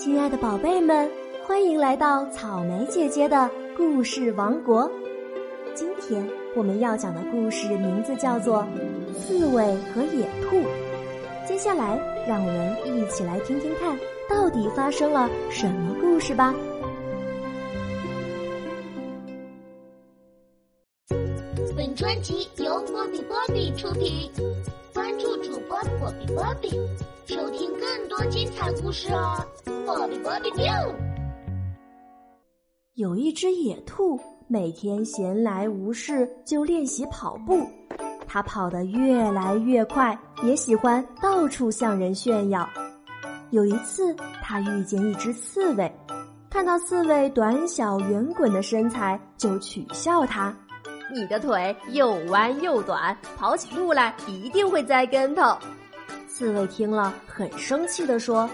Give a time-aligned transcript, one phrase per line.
[0.00, 1.10] 亲爱的宝贝们，
[1.44, 4.88] 欢迎来到草莓姐姐的故事王国。
[5.74, 6.24] 今天
[6.54, 8.64] 我们要讲的故事名字叫做
[9.14, 10.56] 《刺猬和野兔》。
[11.48, 11.98] 接下来，
[12.28, 13.98] 让我们一起来听听看，
[14.30, 16.54] 到底发生了什么故事吧。
[21.76, 24.30] 本专辑由波比波比出品，
[24.94, 26.70] 关注主播波比波比，
[27.26, 27.47] 收
[28.18, 29.38] 多精彩故事哦！
[29.86, 30.50] 波比波比。
[32.94, 34.18] 有一只野兔，
[34.48, 37.64] 每天闲来无事就练习跑步，
[38.26, 42.68] 它跑得越来越快，也喜欢到处向人炫耀。
[43.50, 44.12] 有一次，
[44.42, 45.88] 它遇见一只刺猬，
[46.50, 50.52] 看到刺猬短小圆滚的身材，就取笑它。
[51.14, 55.56] 你的腿又弯又短，跑起路来一定会栽跟头。
[56.38, 58.48] 刺猬听了，很生气地说：“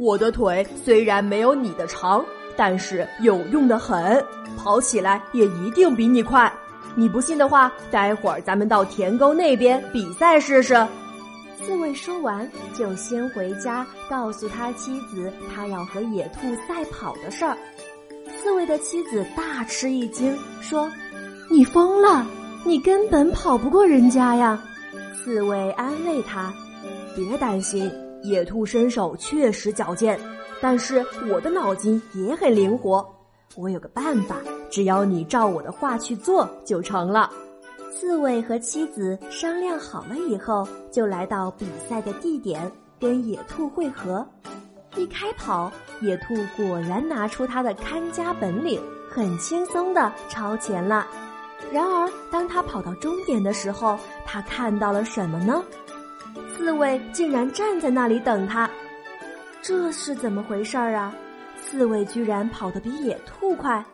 [0.00, 2.24] 我的腿虽然没有你的长，
[2.56, 4.24] 但是有用的很，
[4.56, 6.50] 跑起来也一定比你快。
[6.94, 10.74] 你不信的话，待会儿咱们到田沟那边比赛试试。”
[11.60, 17.54] 刺猬说完，就先回家告诉他妻子，他要和野兔赛跑的事儿。
[18.40, 20.90] 刺猬的妻子大吃一惊，说。
[21.50, 22.26] 你疯了！
[22.64, 24.58] 你根本跑不过人家呀！
[25.14, 26.50] 刺猬安慰他
[27.14, 27.90] ：“别担心，
[28.22, 30.18] 野兔身手确实矫健，
[30.60, 33.06] 但是我的脑筋也很灵活。
[33.56, 34.36] 我有个办法，
[34.70, 37.30] 只要你照我的话去做就成了。”
[37.94, 44.26] 刺猬和妻子商量好了以后，就来到比赛的地点跟野兔会合。
[44.96, 51.06] 一开跑，野兔果然拿出他的看家本领，很轻松的超前了。
[51.70, 55.62] 然而，当他跑到终点的时候，他看到了什么呢？
[56.62, 58.70] 刺猬竟然站在那里等他，
[59.60, 61.12] 这是怎么回事儿啊？
[61.60, 63.84] 刺猬居然跑得比野兔快。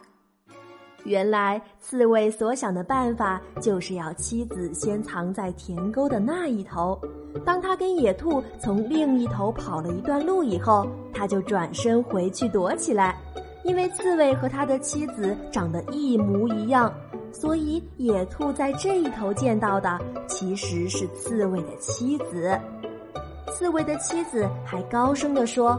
[1.05, 7.01] 原来，刺猬所想的办法就是要妻子先藏在田沟的那一头，
[7.42, 13.17] 当他跟野兔从另一头跑了一段路以后，他就转身回去躲起来。
[13.64, 16.92] 因为刺猬和他的妻子长得一模一样。
[17.33, 22.58] 所以，野兔在这一头见到的其实是刺猬的妻子。
[23.50, 25.78] 刺猬的妻子还高声地说：“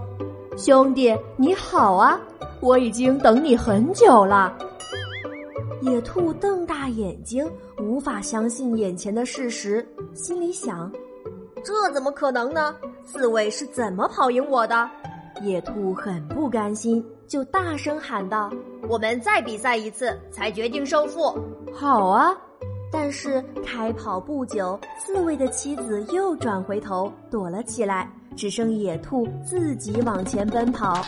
[0.58, 2.20] 兄弟，你好啊！
[2.62, 4.58] 我已经等你很久了。”
[5.82, 7.50] 野兔瞪大眼睛，
[7.82, 10.92] 无法相信眼前的事实，心里想
[11.64, 12.76] ：“这怎么可能呢？
[13.06, 14.90] 刺猬是怎么跑赢我的？”
[15.42, 18.52] 野兔很不甘心，就大声喊道
[18.90, 21.38] ：“我们再比赛一次，才决定胜负。”
[21.72, 22.36] 好啊！
[22.92, 31.06] 但是开跑不久，刺猬的妻子又转回头躲了起来，只剩野兔自己往前奔跑。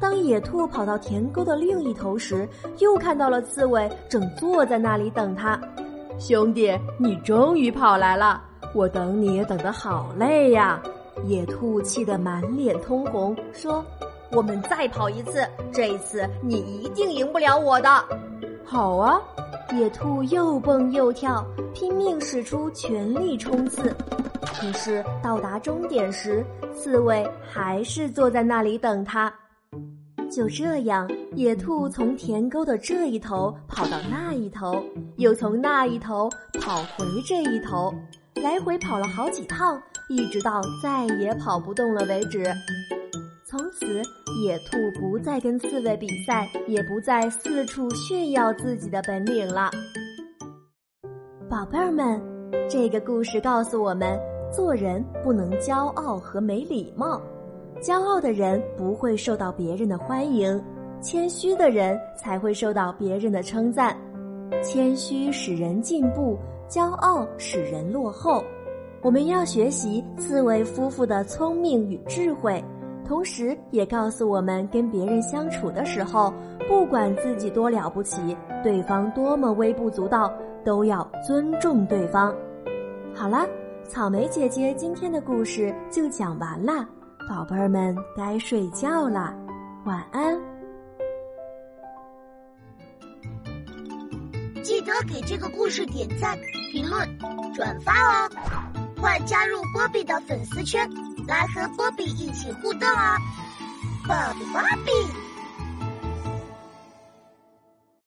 [0.00, 2.46] 当野兔跑到田沟的另一头时，
[2.78, 5.56] 又看到了刺猬正坐在那里等他。
[6.18, 8.42] 兄弟，你终于跑来了，
[8.74, 10.82] 我等你等得好累呀！
[11.24, 13.84] 野兔气得满脸通红，说
[14.32, 17.88] ：“我们再跑一次，这一次你一定赢不了我的。”
[18.64, 19.20] 好啊！
[19.74, 21.44] 野兔又蹦又跳，
[21.74, 23.94] 拼命使出全力冲刺。
[24.42, 26.44] 可是到达终点时，
[26.74, 29.32] 刺猬还是坐在那里等它。
[30.30, 34.82] 就这样，野兔从田沟的这一头跑到那一头，
[35.16, 37.92] 又从那一头跑回这一头。
[38.42, 42.44] 来回跑了好几趟，一直到再也跑不动了为止。
[43.52, 44.00] 从此，
[44.42, 49.70] 野兔不再跟刺猬比赛，也不再四处炫耀自己的本领了。
[51.50, 52.18] 宝贝儿们，
[52.66, 54.18] 这个故事告诉我们：
[54.50, 57.20] 做人不能骄傲和没礼貌。
[57.82, 60.58] 骄傲的人不会受到别人的欢迎，
[61.02, 63.94] 谦虚的人才会受到别人的称赞。
[64.62, 66.38] 谦虚使人进步。
[66.70, 68.42] 骄傲使人落后，
[69.02, 72.64] 我们要学习刺猬夫妇的聪明与智慧，
[73.04, 76.32] 同时也告诉我们，跟别人相处的时候，
[76.68, 80.32] 不管自己多了不起，对方多么微不足道，
[80.64, 82.34] 都要尊重对方。
[83.14, 83.46] 好了，
[83.88, 86.86] 草莓姐姐今天的故事就讲完了，
[87.28, 89.34] 宝贝儿们该睡觉了，
[89.84, 90.38] 晚安。
[94.62, 96.38] 记得给这个故事点赞、
[96.70, 97.06] 评论、
[97.52, 98.30] 转发哦！
[99.00, 100.88] 快加入波比的粉丝圈，
[101.26, 103.18] 来和波比一起互动哦！
[104.04, 105.21] 波比波比。